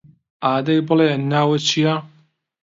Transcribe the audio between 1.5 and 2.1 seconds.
چییە؟